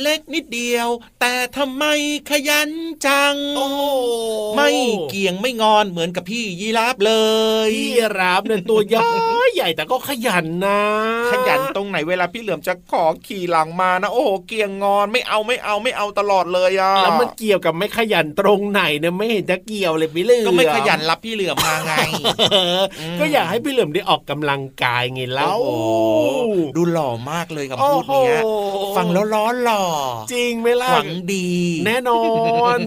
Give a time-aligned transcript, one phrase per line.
[0.00, 0.88] เล็กนิดเดียว
[1.20, 1.84] แต่ทำไม
[2.30, 2.70] ขยัน
[3.06, 3.80] จัง โอ้โห
[4.56, 4.70] ไม่
[5.10, 7.14] เกี่ยงไม่งอนเหมือนกับพี่ยีราฟเล
[7.66, 9.06] ย พี่รับเนี่ยตัวใหญ่
[9.54, 10.80] ใหญ่แต่ก็ขยันนะ
[11.32, 21.92] ขยันตรงไหนเวลาพี่เหลือมจะขอขี่หลังมานะโอ้โหเกี่ยงงอนไม่เอาไม่เอาไม่เอาตลอดเลยอะแล้วมันเกี่ยวกับไม่ขยันตรงไหนเนี่ยไม่เห็นจะเกี่ยวเลยพี่เหลือมก็ไม่ขยันรับพี่เหลือมมาไง
[22.52, 22.82] เออ
[23.20, 29.81] ก็อยากให้พี่เหลือมได้ออกกำลังกายไงเล่าโอ้โหดูหล่อมากเลยกับพูดเนี้ยโอ้โหฟังแล้วล้อหล่อ
[30.32, 31.48] จริงไหมล่ะหวังดี
[31.86, 32.22] แน่นอ
[32.76, 32.78] น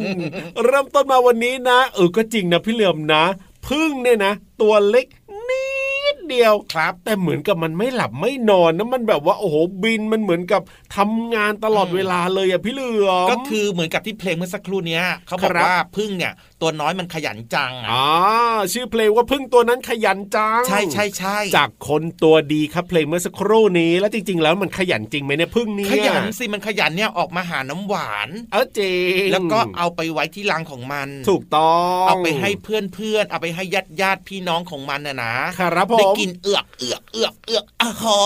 [0.66, 3.24] เริ่มต้นมาวันนี้นะเออก็จริงนะพี่เหลือมนะ
[3.68, 5.08] พึ่งเนี่ยนะ ตัวเล็ก
[5.50, 5.66] นิ
[6.14, 10.62] ดเดียวครับ แต่เหมือนกับมันไม่หลับไม่นอนนะมันแบบว่าโอ้โหบินมันเหมือนกับ
[10.96, 18.06] ทำงานตลอดอืมเวลาเลยอะพี่เหลือมก็คือเหมือนกับที่เพลงเมื่อสักครู่เนี้ยเขาบอกครับว่าพึ่งเนี่ยตัวน้อยมันขยันจังอะอ่า
[18.74, 28.96] ชื่อเพลงว่าพึ่งตัวนั้นขยันจัง ใช่ใช่ใช่จากคนตัวดีครับเพลงเมื่อสักครู่นี้แล้วจริง ๆ แล้วมันขยันจริงไหมเนี่ยพึ่งเนี่ยขยันสิมันขยันเนี่ยออกมาหาน้ำหวานเออจริ
[29.28, 38.20] งแล้วก็เอาไปไว้ที่รังของมัน ถูกต้องเอาไปให้เพื่อนเพื่อนๆเอาไปให้ญาติญาติพี่น้องของมันนะนะครับผมได้กินเอือกเอือกเอือกเอือกอะหอ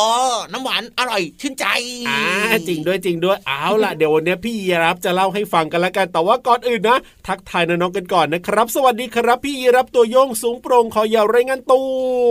[0.52, 1.66] น้ำหวานอร่อยชื่นใจ
[2.08, 2.22] อ่า
[2.68, 6.98] จริงด้วยจริงด้วยเอาล่ะเดี๋ยววันนี้พี่ยีรับจะเล่าให้ฟังกันละกันแต่ว่าก่อนอื่นนะ
[7.28, 11.82] ทักทายน้องๆกันก่อนนะครับ สวัสดีครับพี่ยีรับตัวโยงสูงโปร่งคอยาวรายงานตั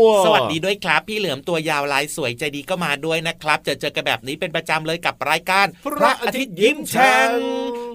[0.01, 7.31] วสวัสดีด้วยครับพี่เหลือมตัวยาวลายสวยใจดีก็มาด้วยนะครับเจอเจอกันแบบนี้เป็นประจำเลยกับรายการ พระอาทิตย์ยิ้มแฉ่ง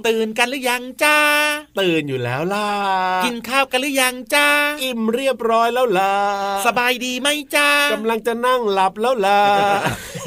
[0.07, 1.19] ตื่นกันหรือยังจ้า
[1.79, 2.69] ตื่นอยู่แล้วล่ะ
[3.25, 4.49] กินข้าวกันหรือยังจ้า
[4.83, 6.13] อิ่มเรียบร้อยแล้วล่ะ
[6.65, 9.39] สบายดีไหมจ้ากำลังจะนั่งหลับแล้วล่ะ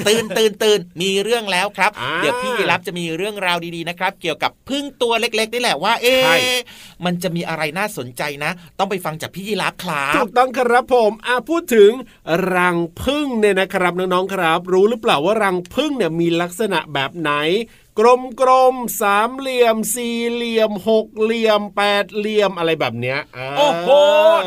[0.09, 6.59] ตื่นตื่นตื่นมีเรื่องแล้วครับอ่าเดี๋ยวพี่รับจะมีเรื่องราวดีๆนะครับ เกี่ยวกับพึ่งตัวเล็กๆนี่แหละว่า เอ๊ใช่ะ
[7.04, 11.91] มันจะมีอะไรไรน่าสนใจนะ ต้องไปฟังจากพี่ยีรับครับถูกต้องครับผมอะพูดถึง
[12.55, 17.33] รังพึ่งเนี่ยนะครับน้องๆครับ รู้หรือเปล่าว่ารังพึ่งเนี่ยมีลักษณะแบบไหน
[18.01, 23.89] กลมกลมๆสามเหลี่ยม สี่เหลี่ยมหกเหลี่ยมแปดเหลี่ยมอะไรแบบเนี้ยาโอ้โห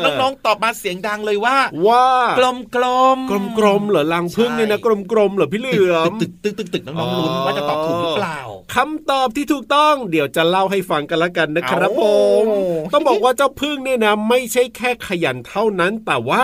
[0.02, 1.56] น้องๆตอบมาเสียงดังเลยว่า
[1.88, 2.06] ว่า
[2.38, 2.84] กลมกล
[3.16, 8.38] มกลมกลมๆเหรอรังพึ่งเนี่ยนะกลมกลมๆเหรอพี่เหลือมตึกตึกตึกตึกน้องๆลุ้นว่าจะตอบถูกหรือเปล่า
[8.74, 12.04] คำตอบที่ถูกต้องเดี๋ยวจะเล่าให้ฟังกันละกันนะครับเอาผ
[12.42, 12.44] ม
[12.92, 16.42] ต้องบอกว่าเจ้าพึ่งเนี่ยนะไม่ใช่แค่ขยันเท่านั้น แต่ว่า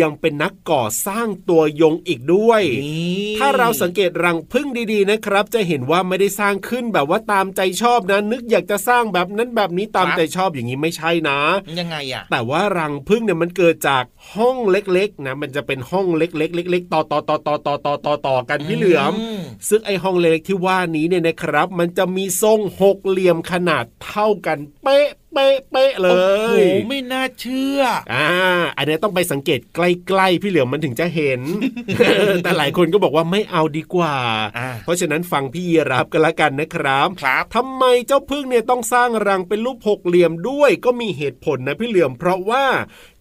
[0.00, 11.38] ยังเป็นนักก่อสร้างตัวยงอีกด้วยนี่ถ้าเราสังเกตรังพึ่งดีๆนะครับ จะเห็นว่าไม่ได้สร้างขึ้นแบบว่าตามใจชอบนะนึกอยากจะสร้างแบบนั้นแบบนี้ตามใจชอบอย่างนี้ไม่ใช่นะ
[11.78, 14.04] ยังไงอะแต่ว่ารังพึ่งเนี่ยมันเกิดจาก
[14.34, 27.80] ห้องเล็กๆนะมันจะเป็นห้องเล็กๆเล็กๆต่อต่อต่อต่อต่อต่อต่อต่อกันพี่เหลือมมซึ่งไอห้องเล็กๆที่ว่านี้เนี่ยนะครับ มันจะมีทรงหกเหลี่ยมขนาดเท่ากันเป๊ะ เป๊ะเป๊ะเลโอ้โหยไม่น่าเชื่อ
[28.12, 28.26] อ่า
[28.76, 31.40] อันนี้ต้องไปสังเกตใกล้ๆ พี่เหลือมมันถึงจะเห็น
[32.42, 34.16] แต่หลายคนก็บอกว่าไม่เอาดีกว่า
[34.58, 42.64] อ่าเพราะฉะนั้นฟังพี่ยีรับกันละกันนะครับครับทำไมเจ้าพึ่งเนี่ยต้องสร้างรังเป็นรูปหกเหลี่ยมด้วย ก็มีเหตุผลนะพี่เหลือมเพราะว่า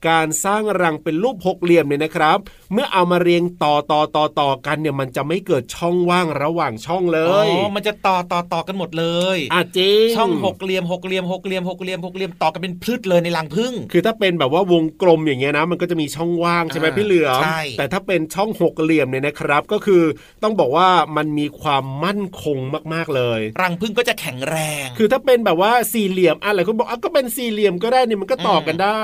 [0.09, 2.37] การสร้างรังเป็นรูปหกเหลี่ยมเนี่ยนะครับ
[2.73, 9.05] เมื่อเอามาเรียงต่อต่อต่อต่อกันเนี่ยมันจะไม่เกิดช่องว่างระหว่างช่องเลอ๋อยมันจะต่อต่อต่อกันหมดเล
[9.35, 20.03] ยอะจริงช่องหกเหลี่ยมหกเหลี่ยมหกเหลี่ยมหกเหลี่ยมหกเหลี่ยมต่อกันเป็นพืชเลยในรังพึ่งคือถ้าเป็นแบบว่าวงกลมอย่างเงี้ยนะมันก็จะมีช่องว่างใช่ไหมอ่าพี่เหลือมใช่แต่ถ้าเป็นช่องหกเหลี่ยมเนี่ยนะครับ ก็คือ
[20.43, 22.57] ต้องบอกว่ามันมีความมั่นคง
[22.93, 29.01] มากๆเลย รังพึ่งก็จะแข็งแรง คือถ้าเป็นแบบว่าสี่เหลี่ยมอะไรคุณบอกอะก็เป็นสี่เหลี่ยมก็ได้นี่มันก็ต่อกันได้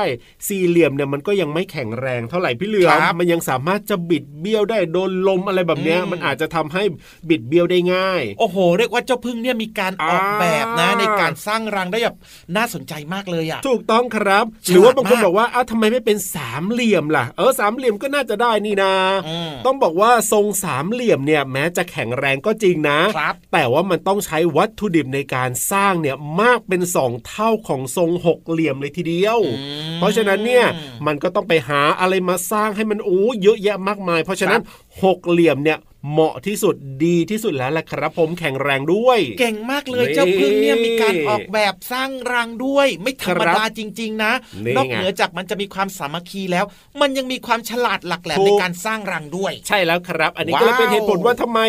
[0.47, 6.83] สี่เหลี่ยมเนี่ยมันก็ยังไม่แข็งแรงเท่าไหร่พี่เหลือมครับมันยังสามารถจะบิดเบี้ยวได้โดนลมอะไรแบบเนี้ยอืมมันอาจจะทำให้
[7.29, 12.15] บิดเบี้ยวได้ง่าย โอ้โห เรียกว่าเจ้าพึ่งเนี่ยมีการออกแบบนะอ่าในการสร้างรังได้แบบ
[12.55, 18.93] น่าสนใจมากเลยอะถูกต้องครับฉลาดหรือว่าบางคนมากบอกว่าอ้าวทำไมไม่เป็นสามเหลี่ยมล่ะเออสามเหลี่ยมก็น่าจะได้นี่นา
[19.27, 29.63] อืมต้องบอกว่าทรงสามเหลี่ยมเนี่ยแม้จะแข็งแรงก็จริงนะครับแต่ว่ามันต้องใช้วัตถุดิบในการสร้างเนี่ยมากเป็นสองเท่าของทรงหกเหลี่ยมเลยทีเดียวอื
[29.95, 30.65] มเพราะฉะนั้นเนี่ย
[31.07, 34.61] มันก็ต้องไปหาอะไรมาสร้างให้มันโอ้เยอะแยะมากมาย เพราะฉะนั้น
[35.03, 35.79] หกเหลี่ยมเนี่ย
[36.11, 44.31] เหมาะที่สุดดีที่สุดแล้วแหละครับผมแข็งแรงด้วย เก่งมากเลยนี่เจ้าพึ่งเนี่ยมีการออกแบบสร้างรังด้วย ไม่ธรรมดาจริง ๆ นะ
[44.65, 46.65] นี่นอกไงเหนือจากมันจะมีความสามัคคีแล้ว
[47.01, 51.59] มันยังมีความฉลาดหลักแหลมถูกในการสร้างรังด้วย ใช่แล้วครับ อันนี้ก็เลยว้าวเป็นเหตุผลว่าทำไม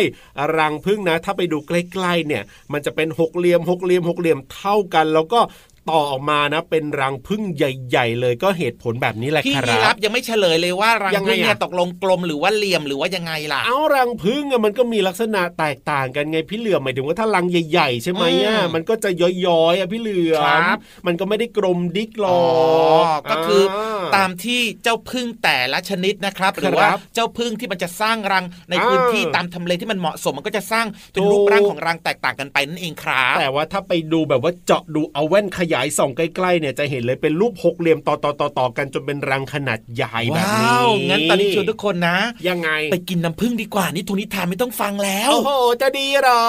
[0.57, 2.43] รังพึ่งนะ ถ้าไปดูใกล้ๆเนี่ย
[2.73, 5.39] มันจะเป็นหกเหลี่ยมหกเหลี่ยมหกเหลี่ยมเท่ากัน แล้วก็
[5.89, 42.17] ต่อออกมานะเป็นรังพึ่งใหญ่ ๆ เลยก็เหตุผลแบบนี้แหละพี่คยีรัรับบยังไม่เฉลยเลยว่ารังยังไงพึ่งเนี่ยอะตกลงกลมหรือว่าเหลี่ยมหรือว่ายังไงล่ะ เอารังพึ่งอะมันก็มีลักษณะแตกต่างกันไงพี่เหลือมหมายถึงว่าถ้ารังใหญ่ ๆ ใช่ไหมอะอืมมันก็จะย้อยๆอะพี่เหลือครัมบมันก็ไม่ได้กลมดิกหรอ๋ออกก็คืออาตามที่เจ้าพึ่งแต่ละชนิดนะครับหรือว่าครับเจ้าพึ่งที่มันจะสร้างรังในอ่าพื้นที่ตามทำเลที่มันเหมาะสมมันก็จะสร้างเป็นถูกรูปร่างของรังแตกต่างกันไปนั่นเองครับแต่ว่าถ้าไปดูแบบว่าเจาะดูเอาแว่นขยายส่องใกล้ๆเนี่ยจะเห็นเลยเป็นรูปหกเหลี่ยมต่อต่อต่อต่อกันจนเป็นรังขนาดใหญ่แบบนี้ว้าวงั้นตอนนี้ชวนทุกคนนะ
[42.49, 45.51] ยังไงไปกินน้ำผึ้งดีกว่านี่ทุกนิทานไม่ต้องฟังแล้วโอ้โห
[45.81, 46.45] จะดีเหรอ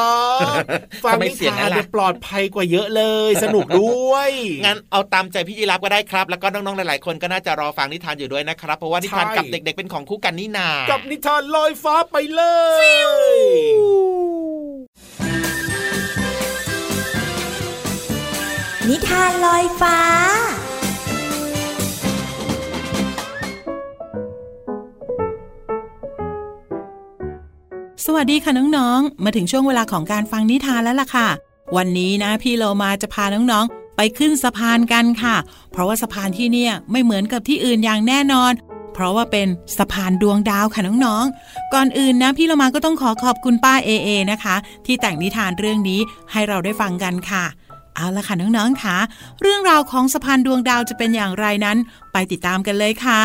[1.04, 4.30] ฟังทำไมนิเสียงทานนั้นล่ะเนี่ยปลอดภัยกว่าเยอะเลย สนุกด้วย
[4.64, 12.42] งั้นเอาตามใจพี่ยีรับก็ได้ครับ แล้วก็น้องๆหลายๆคนก็น่าจะรอฟังนิทานอยู่ด้วยนะครับ เพราะว่านิทานใช่กับเด็ก ๆ เป็นของคู่กันนี่นากับนิทานลอยฟ้าไปเล
[12.84, 12.86] ย
[18.94, 19.98] นิทานลอยฟ้า
[28.04, 31.28] สวัสดีค่ะน้องๆ มาถึงช่วงเวลาของการฟังนิทานแล้วล่ะค่ะ
[31.76, 35.36] วันนี้นะพี่เรามาจะพาน้องๆ ไปขึ้นสะพานกันค่ะ
[35.70, 38.52] เพราะว่าสะพานที่เนี่ยไม่เหมือนกับที่อื่นอย่างแน่นอน
[38.94, 39.48] เพราะว่าเป็น
[39.78, 44.56] สะพานดวงดาวค่ะน้องๆ ก่อนอื่นนะพี่เรามาก็ต้องขอขอบคุณป้าเอเอนะคะ
[44.86, 46.00] ที่แต่งนิทานเรื่องนี้
[46.32, 47.46] ให้เราได้ฟังกันค่ะ
[47.96, 48.96] เอาละค่ะน้องๆค่ะ
[49.42, 51.78] เรื่องราวของสะพานดวงดาวจะเป็นอย่างไรนั้น
[52.12, 53.24] ไปติดตามกันเลยค่ะ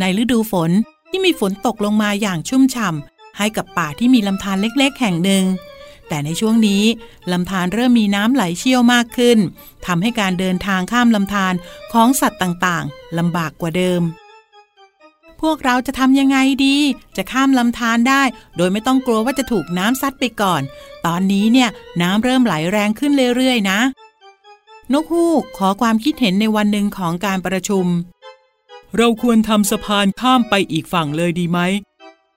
[0.00, 0.70] ในฤดูฝน
[1.10, 5.44] ที่มีฝนตกลงมาอย่างชุ่มฉ่ำให้กับป่าที่มีลำธารเล็กๆ แห่งหนึ่ง
[6.08, 6.82] แต่ในช่วงนี้
[7.32, 9.38] ลำธารเริ่มมีน้ำไหลเชี่ยวมากขึ้น
[9.86, 11.54] ทำให้การเดินทางข้ามลำธาร
[11.92, 14.02] ของสัตว์ต่างๆลำบากกว่าเดิม
[15.42, 16.76] พวกเราจะทำยังไงดี
[17.16, 18.22] จะข้ามลำธารได้
[18.56, 20.62] โดยไม่ต้องกลัวว่าจะถูกน้ำซัดไปก่อน
[21.06, 21.68] ตอนนี้เนี่ย
[22.02, 23.80] น้ำเริ่มไหลแรงขึ้นเรื่อยๆนะ
[24.92, 27.86] นกฮูกขอความคิดเห็นในวันหนึ่งของการประชุม
[28.96, 31.58] เราควรทำสะพานข้ามไปอีกฝั่งเลยดีไหม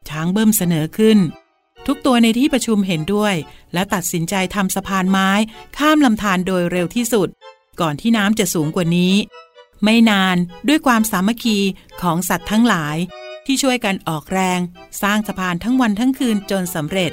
[0.10, 1.18] ช้างเบิ้มเสนอขึ้น
[1.88, 3.36] ทุกตัวในที่ประชุมเห็นด้วย
[3.74, 5.30] และตัดสินใจทำสะพานไม้
[5.78, 7.28] ข้ามลำธารโดยเร็วที่สุด
[7.82, 9.14] ก่อนที่น้ำจะสูงกว่านี้
[9.84, 11.58] ไม่นานด้วยความสามัคคี
[12.02, 12.98] ของสัตว์ทั้งหลาย
[13.46, 14.60] ที่ช่วยกันออกแรง
[15.02, 17.12] สร้างสะพานทั้งวันทั้งคืนจนสำเร็จ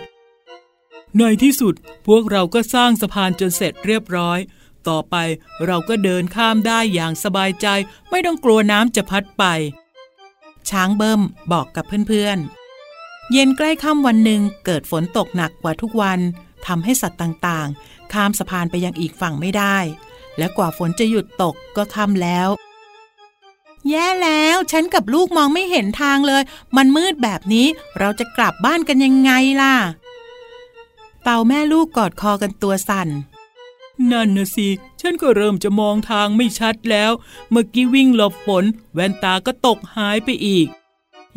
[1.18, 1.74] ในที่สุด
[2.06, 4.38] พวกเราก็สร้างสะพานจนเสร็จเรียบร้อย
[4.88, 5.16] ต่อไป
[5.66, 7.66] เราก็เดินข้ามได้อย่างสบายใจ
[8.10, 9.44] ไม่ต้องกลัวน้ำจะพัดไป
[10.70, 11.22] ช้างเบิ้ม
[11.52, 16.20] บอกกับเพื่อนๆ เย็นใกล้ค่ำวันหนึ่งเกิดฝนตกหนักกว่าทุกวัน
[16.66, 19.76] ทำให้สัตว์ต่างๆ ข้ามสะพานไปยังอีกฝั่งไม่ได้
[20.38, 22.48] และกว่าฝนจะหยุดตกก็ค่ำแล้ว
[23.88, 26.42] แย่แล้วฉันกับลูกมองไม่เห็นทางเลย
[26.76, 27.66] มันมืดแบบนี้
[27.98, 29.30] เราจะกลับบ้านกันยังไง
[29.60, 29.74] ล่ะ
[31.22, 33.08] เต่าแม่ลูกกอดคอกันตัวสั่น
[34.10, 34.68] นั่นนะสิ
[35.00, 37.12] ฉันก็เริ่มจะมองทางไม่ชัดแล้ว
[37.50, 38.64] เมื่อกี้วิ่งหลบฝน
[38.94, 40.66] แว่นตาก็ตกหายไปอีก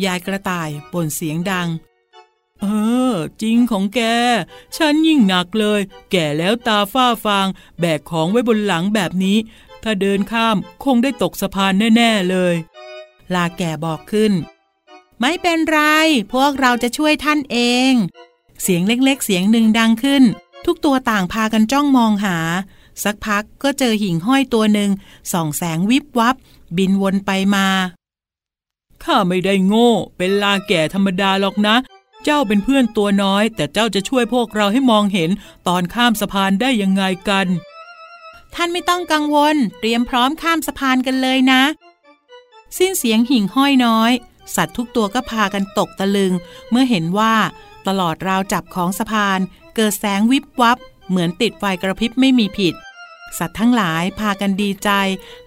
[0.06, 1.68] ยายกระต่ายบ่นเสียงดัง
[2.62, 2.66] เอ
[3.14, 4.02] อ จริงของแก
[4.78, 7.48] ฉันยิ่งหนักเลย แก่แล้วตาฝ้าฟาง
[7.80, 9.38] แบกของไว้บนหลังแบบนี้
[9.84, 12.56] ถ้าเดินข้ามคงได้ตกสะพานแน่ ๆเลย
[13.34, 14.34] ลาแก่บอกขึ้น
[15.20, 15.80] ไม่เป็นไร
[16.34, 17.58] พวกเราจะช่วยท่านเอ
[17.92, 17.94] ง
[18.62, 20.24] เสียงเล็กๆ เสียงหนึ่งดังขึ้น
[20.66, 22.38] ทุกตัวต่างพากันจ้องมองหา
[23.04, 24.90] สักพักก็เจอหิ่งห้อยตัวหนึ่ง
[25.32, 26.36] ส่องแสงวิบวับ
[26.78, 27.68] บินวนไปมา
[29.04, 31.76] ข้าไม่ได้โง่ เป็นลาแก่ธรรมดาหรอกนะ
[32.24, 35.30] เจ้าเป็นเพื่อนตัวน้อย แต่เจ้าจะช่วยพวกเราให้มองเห็น
[35.68, 37.48] ตอนข้ามสะพานได้ยังไงกัน
[38.56, 41.62] ท่านไม่ต้องกังวล เตรียมพร้อมข้ามสะพานกันเลยนะ
[42.78, 44.12] สิ้นเสียงหิ่งห้อยน้อย
[44.56, 46.34] สัตว์ทุกตัวก็พากันตกตะลึง
[46.70, 47.36] เมื่อเห็นว่า
[47.88, 49.40] ตลอดราวจับของสะพาน
[49.76, 50.78] เกิดแสงวิบวับ
[51.10, 52.74] เหมือนติดไฟกระพริบไม่มีผิด
[53.38, 54.90] สัตว์ทั้งหลายพากันดีใจ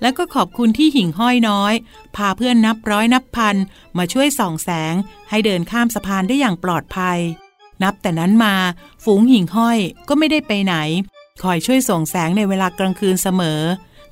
[0.00, 1.74] แล้วก็ขอบคุณที่หิ่งห้อยน้อย
[2.16, 3.56] พาเพื่อนนับร้อยนับพัน
[3.98, 4.94] มาช่วยส่องแสง
[5.30, 7.18] ให้เดินข้ามสะพานได้อย่างปลอดภัย
[7.82, 8.54] นับแต่นั้นมา
[9.04, 10.74] ฝูงหิ่งห้อยก็ไม่ได้ไปไหน
[11.42, 13.62] คอยช่วยส่องแสงในเวลากลางคืนเสมอ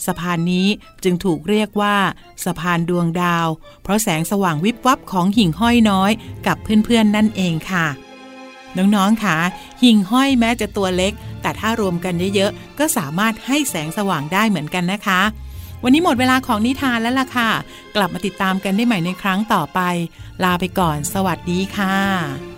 [0.06, 0.66] สะพานนี้
[1.02, 1.96] จึงถูกเรียกว่า
[2.44, 3.46] สะพานดวงดาว
[3.82, 6.10] เพราะแสงสว่างวิบวับของหิ่งห้อยน้อย
[6.46, 7.86] กับเพื่อนๆนั่นเองค่ะ
[8.76, 9.36] น้องๆค่ะ
[9.82, 11.12] หิ่งห้อยแม้จะตัวเล็ก
[11.42, 15.20] แต่ถ้ารวมกันเยอะๆ ก็สามารถให้แสงสว่างได้เหมือนกันนะคะ
[15.82, 17.50] วันนี้หมดเวลาของนิทานแล้วล่ะค่ะ
[17.96, 19.80] กลับมาติดตามกันได้ใหม่ในครั้งต่อไป
[20.44, 22.51] ลาไปก่อน สวัสดีค่ะ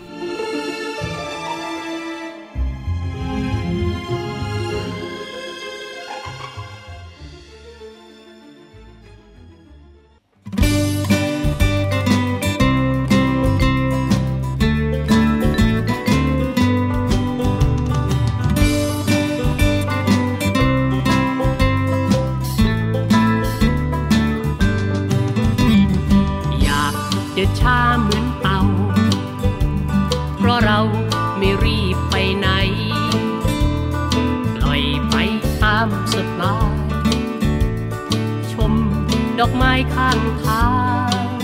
[39.45, 40.67] อกไม้ข้างทา
[41.09, 41.37] ง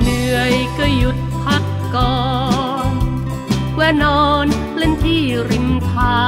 [0.00, 1.64] เหนื่อยก็หยุดพัก
[1.96, 2.18] ก่อ
[2.90, 2.92] น
[3.76, 6.24] แวะนอนเล่นที่ริมทา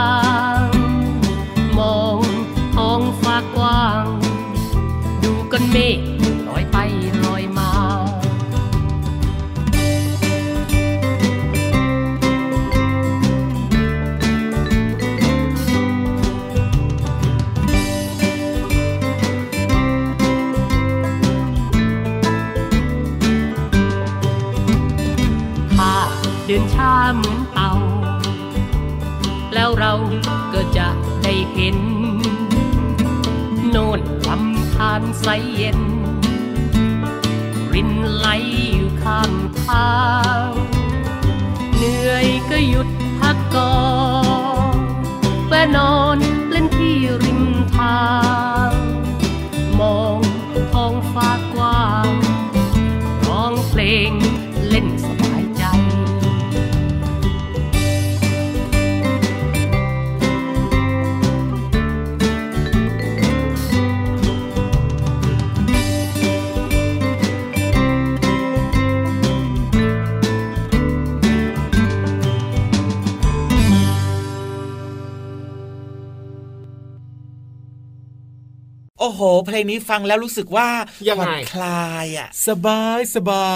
[0.54, 0.55] ง
[26.48, 27.72] เดินช้าเหมือนเต่า
[29.54, 29.92] แล้วเรา
[30.52, 30.88] ก็จะ
[31.22, 31.78] ได้เห็น
[33.70, 35.80] โน่นลำธารใสเย็น
[37.72, 38.26] รินไหล
[38.74, 39.32] อยู่ข้าง
[39.64, 39.94] ทา
[40.46, 40.50] ง
[41.76, 42.88] เหนื่อยก็หยุด
[43.18, 43.76] พักก่อ
[44.74, 44.76] น
[45.48, 46.18] แวะนอน
[46.50, 47.42] เล่นที่ริม
[47.76, 48.04] ทา
[48.68, 48.72] ง
[49.80, 50.20] มอง
[50.72, 52.10] ท้องฟ้ากว้าง
[53.26, 54.12] ร้องเพลง
[79.06, 80.68] อ้โห เพลงนี้ฟังแล้วรู้สึกว่า
[81.08, 83.48] ยังผ่ไงอนคลายอะสบายสบา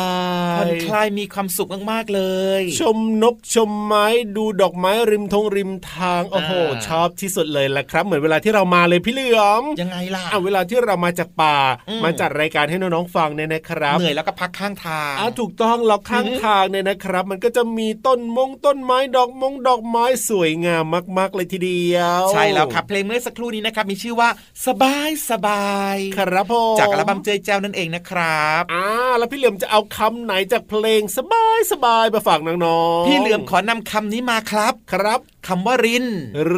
[0.59, 2.23] ผ่อยนคลายมีความสุขมากๆเล
[2.61, 11.57] ย ชมนกชมไม้ดูดอกไม้ริมทงริมทางโอ้โหอ่าชอบที่สุดเลยละครับ เหมือนเวลาที่เรามาเลยพี่เหลือมยังไงล่ะอะเวลาที่เรามาจากป่า
[11.89, 20.85] อืมมาจัดรายการให้น้องๆฟังเนี่ยนะครับเหนื่อยแล้วก็พักข้างทางอะถูกต้องเราข้างอือฮึทางเนี่ยนะครับ มันก็จะมีต้นมงต้นไม้ดอกมงดอกไม้สวยงาม
[21.19, 24.29] มาก ๆเลยทีเดียว ใช่แล้วครับเพลงเมื่อสักครู่นี้นะครับมีชื่อว่า
[24.67, 28.87] สบายสบาย ครับผมจากอัลบั้มเจยแจ้วนั่นเองนะครับอ่า
[29.19, 36.07] แล้วพี่เหลือมจะเอาคำไหนจากเพลงสบายสบายมาฝากน้องๆพี่เหลือมขอนำคำนี้มาครับครับคำว่าริน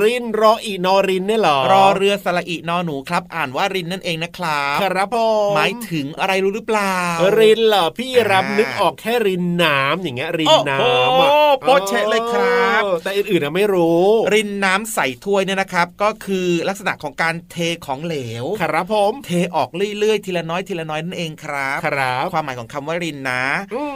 [0.00, 5.16] รินรออีนอรินเนี่ยเหรอ รอเรือสระอินอหนูครับ อ่านว่ารินนั่นเองนะครับครับผ
[5.48, 6.98] มหมายถึงอะไรรู้หรือเปล่า
[7.40, 23.44] รินเหรอพี่รับอ่านึนึกออกแค่รินน้ำอย่างเงี้ยรินโอ้น้โหำอะโป๊ะเชะเลยครับเออแต่อื่นๆนะไม่รู้ รินน้ำใส่ถ้วยเนี่ยนะครับ ก็คือลักษณะของการเทของเหลวครับผมเทออกเรื่อยๆ ทีละน้อยทีละน้อยนั่นเองครับครับ ความหมายของคำว่ารินนะ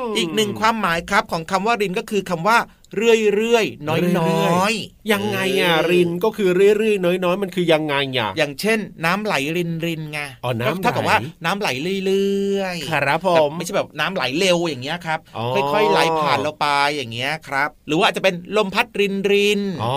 [0.09, 2.57] มอีกหนึ่งความหมายครับของคำว่ารินก็คือคำว่า
[2.95, 3.89] เรื่อยๆ
[4.19, 11.69] น้อยๆ ยังไงอะรินก็คือเรื่อยๆ น้อยๆ มันคือยังไงอะอย่างเช่น น้ำไหลรินรินไงอ๋อน้ำไหลถ้ากับว่าน้ำไหล
[12.07, 16.67] เรื่อยๆครับผมแบบไม่ใช่แบบน้ำไหลเร็วอย่างเงี้ยครับอ๋อค่อยๆไหลผ่านเราไป
[16.97, 19.97] อย่างเงี้ยครับ หรือว่าอาจจะเป็นลมพัดรินรินอ๋อ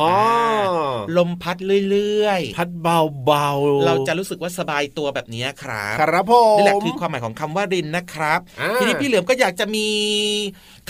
[1.17, 1.58] ลมพัด
[1.89, 9.88] เรื่อยพัดเบาๆๆเราจะรู้สึกว่าสบายตัวแบบเนี้ยครับครับผมนี่แหละคือความหมายของคำว่ารินนะครับอ่าทีนี้พี่เหลือมก็อยากจะมี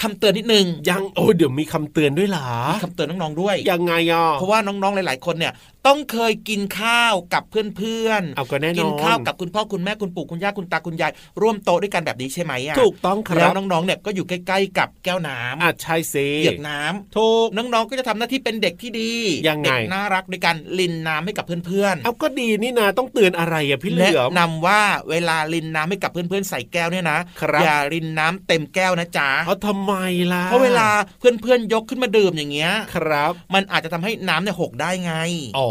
[0.02, 5.54] คำเตือนนิดนึงยังโอ้ยเดี๋ยวมีคำเตือนด้วยเหรอมีคำเตือนน้องๆด้วยยังไงอะเพราะว่าน้องๆหลายๆคนเนี่ย
[5.90, 19.12] ต้องเคยกินข้าวกับเพื่อนๆเอาก็แน่นอนกินข้าวกับคุณพ่อคุณแม่คุณปู่คุณย่าคุณตาคุณยายร่วมโต๊ะด้วยกันแบบนี้ใช่ไหมอะถูกต้องคแล้รัวบน้องๆเนี่ยก็อยู่ใกล้ๆกับแก้วน้ำอะใช่สิเหยือกน้ำถูกน้องๆก็จะทำหน้าที่เป็นเด็กที่ดี
[19.48, 29.94] ยังไงเด็กน่ารักในการลินน้ำให้กับเพื่อนเอาก็ดีนี่นาต้องเตือนอะไรอะพี่ๆเหลืแนะอมนำว่าเวลาลินน้ำให้กับเพื่อนๆใส่แก้วเนี่ยนะครับอย่าลินน้ำเต็มแก้วนะจ๊ะเอาทำไม
[30.34, 30.88] ล่ะเพราะเวลา
[31.20, 35.14] เพื่อนๆยกขึ้นมาดื่มอย่างเงี้ยครับ มันอาจจะทำให้น้ำเนี่ยหกได้ไง
[35.58, 35.70] อ๋อ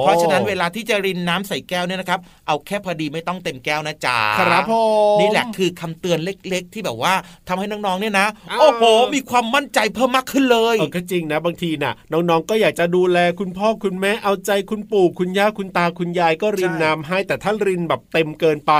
[0.00, 4.74] เพราะฉะนั้นเวลาที่จะรินน้ำใส่แก้วเนี่ยนะครับ เอาแค่พอดีไม่ต้องเต็มแก้วนะจ๊ะครับผ
[5.14, 7.14] มนี่แหละคือคำเตือนเล็ก ๆ ที่แบบว่า
[7.48, 8.82] ทำให้น้องๆเนี่ยนะอ่าโอ้โห
[9.14, 18.72] มีความมั่นใจเพิ่มมากขึ้นเลยเออก็จริงนะบางทีน่ะ น้องๆก็อยากจะดูแลคุณพ่อคุณแม่เอาใจคุณปู่คุณย่าคุณตาคุณยายก็รินใช่น้ำให้ แต่ถ้ารินแบบเต็มเกินไป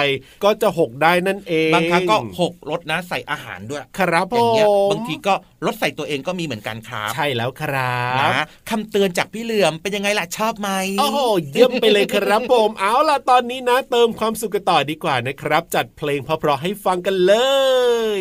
[0.44, 5.34] ก็จะหกได้นั่นเองบางครั้งก็หกลดนะใส่อาหารด้วยครับผอย่างเงี้ยมบางทีก็
[5.66, 8.30] ลดใส่ตัวเองก็มีเหมือนกันครับใช่แล้วครับนะ
[8.70, 11.18] คำเตือนจากพี่เหลือมเป็นยังไงล่ะชอบไหมโอ้โห
[11.50, 17.34] เยี่ยมไปเลยครับผมเอาล่ะตอนนี้นะ เติมความสุขกันต่อดีกว่านะครับ จัดเพลงเพราะๆให้ฟังกันเล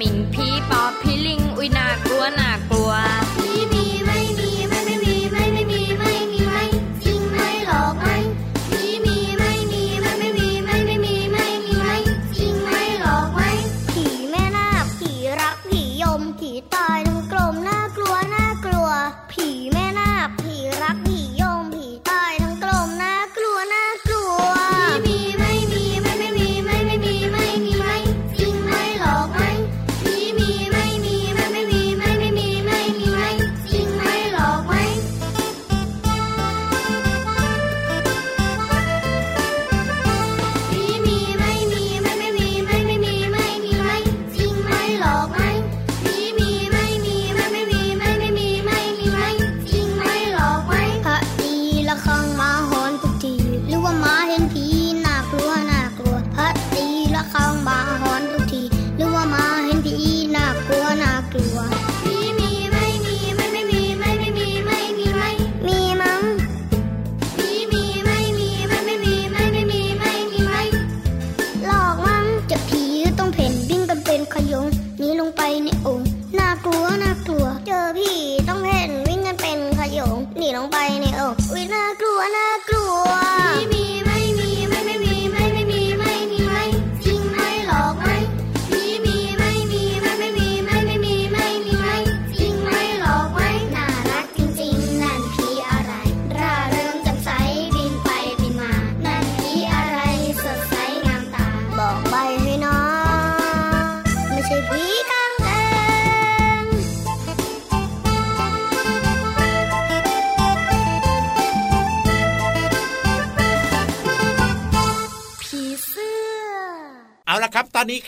[0.00, 1.68] มิงผีปอบผีลิง อุ้ย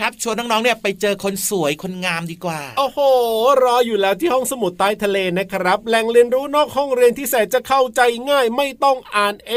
[0.00, 2.98] ครับชวนน้องๆเนี่ยไปเจอคนสวยคนงามดีกว่า โอ้โห
[3.64, 9.54] รออยู่แล้วที่ห้องสมุดใต้ทะเลนะครับ แหล่งเรียนรู้นอกห้องเรียนที่แสนจะเข้าใจง่ายไม่ต้องอ่านเอ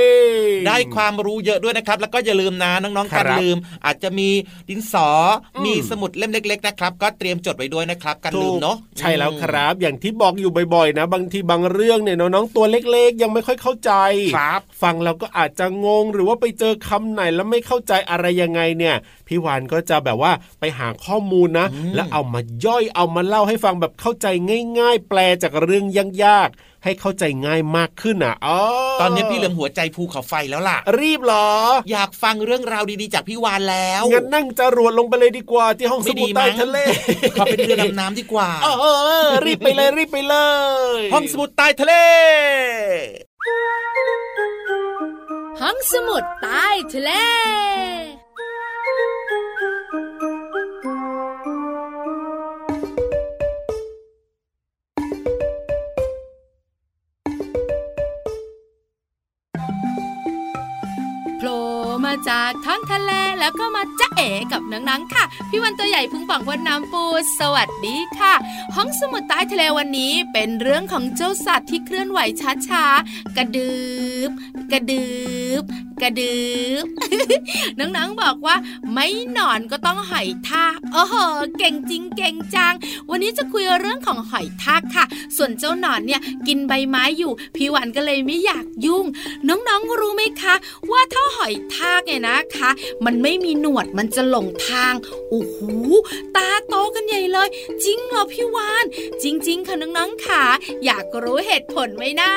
[0.54, 4.30] ง ได้ความรู้เยอะด้วยนะครับ แล้วก็อย่าลืมนะน้องๆครักับนลืม อาจจะมี
[4.70, 5.10] ดินสอ
[5.56, 13.92] อมมีสมุดเล่มเล็ก ๆ นะครับ ก็เตรียมจดไว้ด้วยนะครับกันลืมเนาะใช่แล้วครับ อย่างที่บอกอยู่บ่อยๆ นะ บางทีบางเรื่องเนี่ยน้องๆตัวเล็กๆ ยังไม่ค่อยเข้าใจ
[14.38, 18.96] ครับฟังแล้วก็อาจจะงงหรือว่าไปเจอคำไหนแล้วไม่เข้าใจอะไรยังไงเนี่ย
[19.28, 24.28] พี่วานก็จะแบบว่าไปหาข้อมูลนะ แล้วเอามาย่อยเอามาเล่าให้ฟังแบบเข้าใจ
[24.80, 25.86] ง่าย ๆ แปลจากเรื่อง
[26.24, 28.60] ยากๆให้เข้าใจง่ายมากขึ้นอะอ๋อ
[29.02, 31.50] ตอนนี้พี่เหลือมหัวใจภูเขาไฟแล้วล่ะ รีบเหรอ
[31.92, 36.78] อยากฟังเรื่องราวดีๆจากพี่วานแล้วงั้นนั่งจรวดลงไปเลยดีกว่าที่ห้องสไม่มุดีดมั้ใต้งทะเล
[37.40, 40.36] ขอเป็นเรือดำน้ำดีกว่าเออเออเออรีบไปเลยรีบไปเล
[40.98, 41.94] ย ห้องสมุดใต้ทะเล
[45.62, 47.12] ห้องสมุดใต้ทะเล
[62.30, 67.04] จากท้องทะเลแล้วก็มาจ๊ะเอ๋กับนังๆค่ะ พี่วันตัวใหญ่พึ่งป่องพดน้ำปู
[67.40, 68.34] สวัสดีค่ะ
[68.76, 72.20] ห้องสมุดใต้ทะเลวันนี้เป็นเรื่องของเจ้าสัตว์ที่เคลื่อนไหว
[72.68, 73.76] ช้าๆ กระดึ
[74.30, 74.32] บ
[74.72, 75.08] กระดึ
[75.62, 75.64] บ
[76.02, 76.44] กระดึ
[76.84, 76.86] บ
[77.80, 78.56] น้องๆบอกว่า
[78.94, 81.16] ไม่นอนก็ต้องหอยทากโอ้โห
[81.58, 82.74] เก่งจริงเก่งจัง
[83.10, 85.06] วันนี้จะคุยเรื่องของหอยทากค่ะ
[85.38, 89.06] ส่วนเจ้าหนอนเนี่ยกินใบไม้อยู่ พี่วันก็เลยไม่อยากยุ่ง
[89.48, 90.56] น้องๆรู้ไหมคะ
[90.92, 92.70] ว่าถ้าหอยทากเนี่ยนะคะ
[93.06, 94.94] มันไม่มีหนวดมันจะหลงทาง
[95.30, 95.60] โอ้โห
[96.36, 97.50] ตาโตกันใหญ่เลย
[97.84, 98.86] จริงเหรอพี่วาน
[99.24, 100.44] จริง ๆค่ะน้องๆค่ะ
[100.86, 102.32] อยากรู้เหตุผลไหมนะ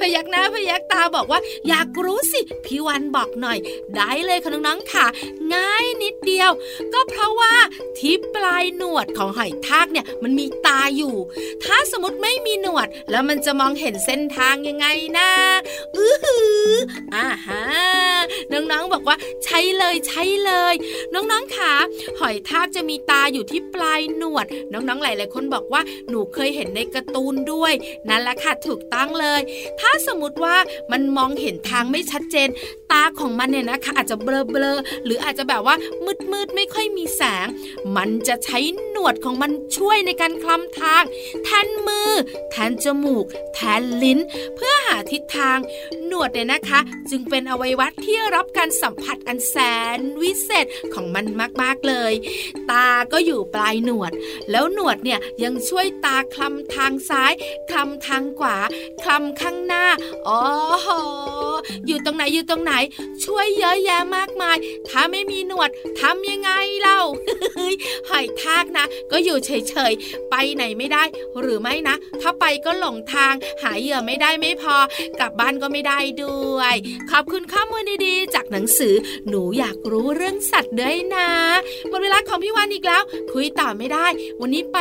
[0.00, 3.58] พยักหน้าพยักตาบอกว่า อยากรู้สิพี่วันบอกหน่อย
[3.96, 5.06] ได้เลยค่ะน้องๆค่ะ
[5.54, 6.50] ง่ายนิดเดียว
[6.92, 7.54] ก็เพราะว่า
[7.98, 11.14] ที่ปลายหนวดของหอยทากเนี่ยมันมีตาอยู่
[11.64, 14.86] ถ้าสมมติไม่มีหนวด แล้วมันจะมองเห็นเส้นทางยังไง
[15.18, 15.30] นะ
[15.96, 16.36] อือหื
[16.70, 16.72] อ
[17.14, 17.62] อ่าฮะ
[18.52, 20.74] น้องๆบอกว่าใช่เลยใช่เลย
[21.14, 21.72] น้องๆค่ะ
[22.20, 27.72] หอยทากจะมีตาอยู่ที่ปลายหนวด น้องๆหลายๆคนบอกว่าหนูเคยเห็นในการ์ตูนด้วย
[28.08, 29.40] นั่นแหละค่ะถูกต้องเลย
[29.80, 30.56] ถ้าสมมติว่า
[30.92, 32.48] มันมองเห็นทางไม่ชัดเจน
[32.92, 35.76] ตาของมันเนี่ยนะคะ อาจจะเบลอๆหรืออาจจะแบบว่า
[36.32, 37.46] มืดๆไม่ค่อยมีแสง
[37.96, 38.58] มันจะใช้
[38.90, 41.02] หนวดของมันช่วยในการคลำทาง
[41.44, 42.10] แทนมือ
[42.50, 44.18] แทนจมูก แทนลิ้น
[44.56, 45.58] เพื่อหาทิศทาง
[46.06, 49.56] หนวดเนี่ยนะคะ จึงเป็นอวัยวะที่รับการสัมผัสอันแส
[49.96, 51.26] นวิเศษของมัน
[51.62, 52.12] มากๆเลย
[52.70, 54.12] ตาก็อยู่ปลายหนวด
[54.50, 57.32] แล้วหนวดเนี่ยยังช่วยตาคลำทางซ้าย
[57.70, 58.56] คลำทางขวา
[59.02, 59.84] คลำข้างหน้า
[60.26, 60.40] อ๋อ
[60.82, 60.88] โห
[61.86, 62.72] อยู่ตรงไหนอยู่ตรงไหน
[63.24, 64.56] ช่วยเยอะแยะมากมาย
[64.88, 67.00] ถ้าไม่มีหนวดทำยังไงเล่า
[68.08, 71.02] หอยทากนะ ก็อยู่เฉยๆไปไหนไม่ได้
[71.40, 74.76] หรือไม่นะ ถ้าไปก็หลงทาง หาเหยื่อไม่ได้ไม่พอ
[75.18, 76.74] กลับบ้านก็ไม่ได้ด้วย
[77.10, 78.94] ขอบคุณข้อมูลดีจากหนังสือ
[79.28, 81.30] หนูอยากรู้เรื่องสัตว์ด้วยนะ
[81.88, 84.06] หมดเวลาของพี่วานอีกแล้ว คุยต่อไม่ได้
[84.40, 84.76] วันนี้ไป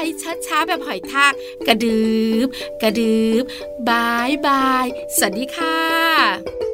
[0.45, 1.33] ช้าๆแบบหอยทาก
[1.67, 2.01] กระดื
[2.45, 2.47] บ
[2.81, 3.43] กระดืบ
[3.89, 4.85] บายบาย
[5.17, 6.70] สวัสดีค่ะ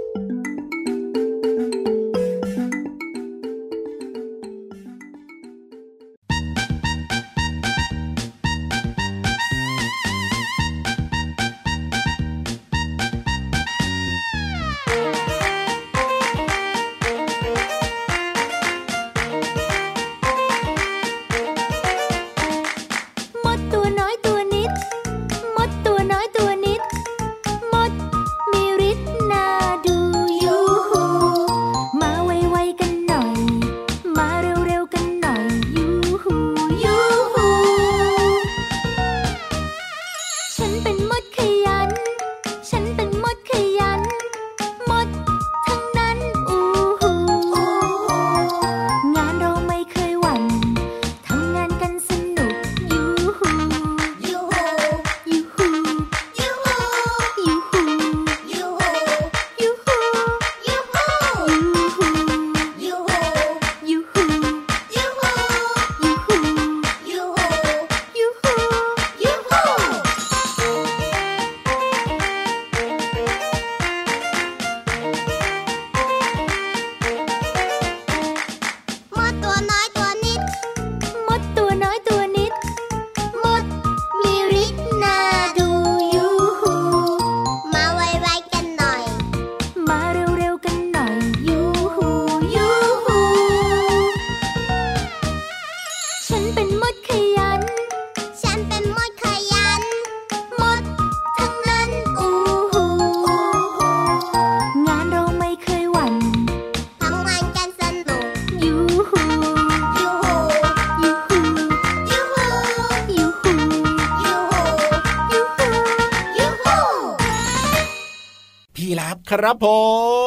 [119.37, 119.67] ครับผ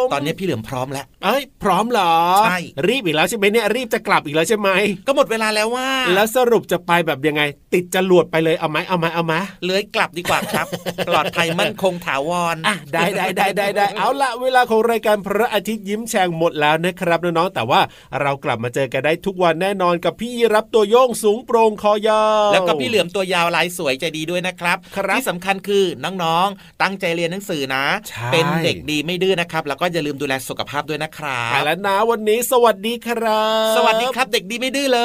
[0.03, 2.15] ม ตอนนี้พี่เหลือมพร้อมแล้วเอ้ยพร้อมเหรอ
[2.47, 4.69] ใช่รีบอีกแล้วใช่ไหมเนี่ยรีบจะกลับอีกแล้วใช่ไหม
[5.07, 7.43] ก็หมดเวลาแล้วว่า แล้วสรุปจะไปแบบยังไง
[7.75, 10.67] ติดจรวดไปเลยเอาไหมเอาไหมเอาไหมเลื้อยกลับดีกว่าครับ
[11.09, 17.81] ปลอดภัยมั่นคงถาวรอะได้ได้ได้ได้ได้เอาละเวลาของรายการพระอาทิตย์ยิ้มแฉ่งหมดแล้วนะครับน้องๆแต่ว่า
[18.21, 35.01] เรากลับมาเจอกันได้ทุกวันแน่นอนกับพี่รับตัวโยงสูงโปร่งคอยาวแล้วก็พี่เหลือมตัวยาวลายสวยใจดีด้วยนะครับครับที่สำคัญคือน้องๆตั้งใจเรียนหนังสือนะใช่เป็นเด็กดีไม่ดื้อนะครับ แล้วก็อย่าลืมดูแลสุขภาพด้วยนะครัไปบแล้วนะวันนี้ สวัสดีครับ สวัสดีครับ เด็กดีไม่ดื้อเล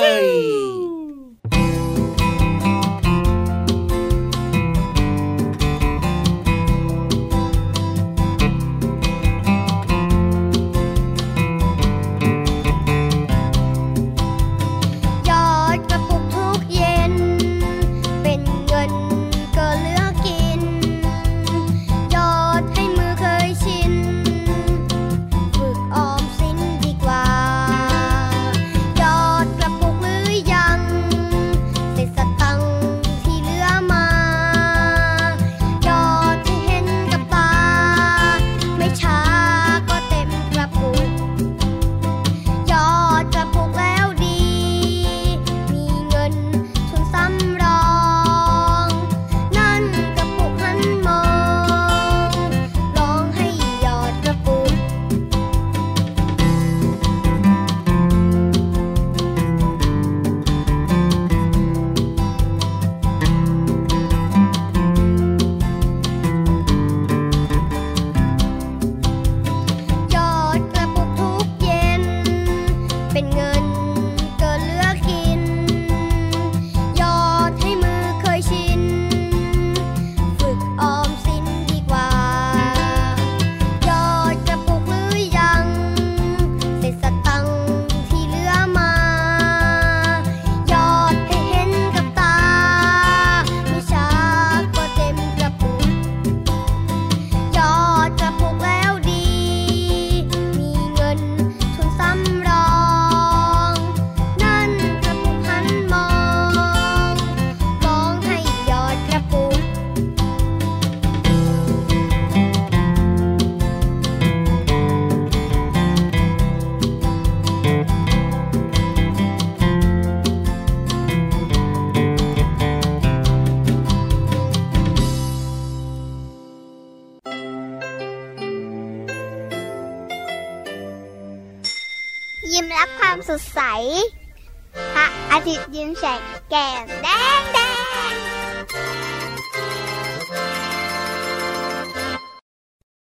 [0.00, 0.87] ยย